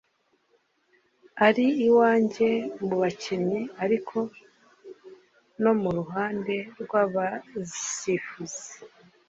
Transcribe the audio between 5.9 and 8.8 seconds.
ruhande rw’abasifuzi